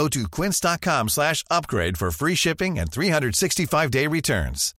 [0.00, 4.72] Go to quince.com slash upgrade for free shipping and 365-day returns.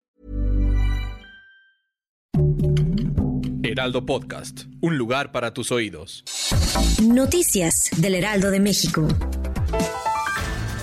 [3.63, 6.23] Heraldo Podcast, un lugar para tus oídos.
[7.03, 9.07] Noticias del Heraldo de México.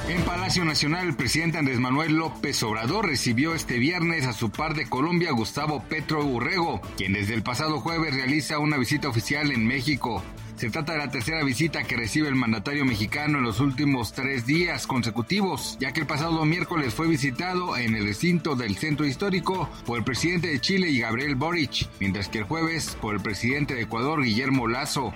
[0.09, 4.75] En Palacio Nacional, el presidente Andrés Manuel López Obrador recibió este viernes a su par
[4.75, 9.67] de Colombia, Gustavo Petro Urrego, quien desde el pasado jueves realiza una visita oficial en
[9.67, 10.23] México.
[10.59, 14.45] Se trata de la tercera visita que recibe el mandatario mexicano en los últimos tres
[14.45, 19.71] días consecutivos, ya que el pasado miércoles fue visitado en el recinto del centro histórico
[19.87, 23.75] por el presidente de Chile y Gabriel Boric, mientras que el jueves por el presidente
[23.75, 25.15] de Ecuador Guillermo Lazo.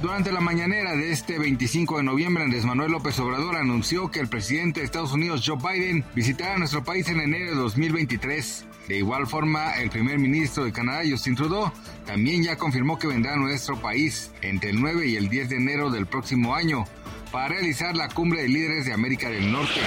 [0.00, 4.28] Durante la mañanera de este 25 de noviembre, Andrés Manuel López Obrador anunció que el
[4.28, 8.64] presidente de Estados Unidos, Joe Biden, visitará nuestro país en enero de 2023.
[8.88, 11.72] De igual forma, el primer ministro de Canadá, Justin Trudeau,
[12.06, 15.56] también ya confirmó que vendrá a nuestro país entre el 9 y el 10 de
[15.56, 16.84] enero del próximo año
[17.32, 19.80] para realizar la cumbre de líderes de América del Norte.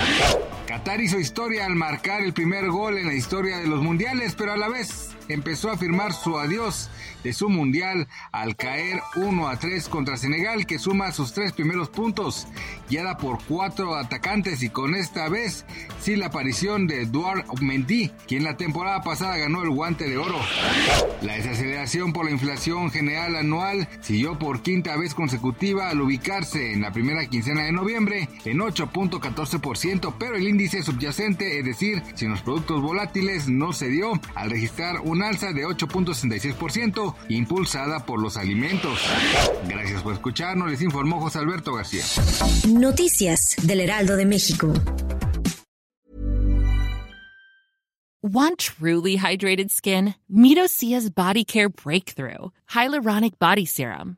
[0.67, 4.51] Qatar hizo historia al marcar el primer gol en la historia de los mundiales, pero
[4.51, 6.89] a la vez empezó a firmar su adiós
[7.23, 11.89] de su mundial al caer 1 a 3 contra Senegal, que suma sus tres primeros
[11.89, 12.47] puntos,
[12.89, 15.65] guiada por cuatro atacantes y con esta vez
[16.01, 20.39] sí la aparición de Eduard Mendy, quien la temporada pasada ganó el guante de oro.
[21.21, 26.81] La desaceleración por la inflación general anual siguió por quinta vez consecutiva al ubicarse en
[26.81, 32.41] la primera quincena de noviembre en 8.14%, pero el índice subyacente, es decir, sin los
[32.41, 38.99] productos volátiles, no se dio al registrar un alza de 8.66%, impulsada por los alimentos.
[39.67, 42.03] Gracias por escucharnos, les informó José Alberto García.
[42.67, 44.73] Noticias del Heraldo de México.
[48.23, 50.15] Want truly hydrated skin?
[50.27, 54.17] Meet Osea's Body Care Breakthrough Hyaluronic Body Serum.